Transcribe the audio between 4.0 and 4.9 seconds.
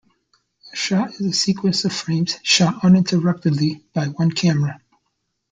one camera.